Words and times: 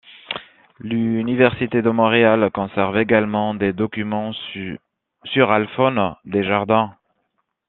L'Université 0.79 1.83
de 1.83 1.89
Montréal 1.91 2.49
conserve 2.55 2.97
également 2.97 3.53
des 3.53 3.71
documents 3.71 4.33
sur 5.25 5.51
Alphone 5.51 6.15
Desjardins. 6.25 6.95